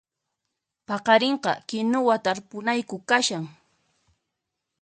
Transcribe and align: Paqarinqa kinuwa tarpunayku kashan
Paqarinqa 0.87 1.51
kinuwa 1.67 2.15
tarpunayku 2.25 2.95
kashan 3.09 3.45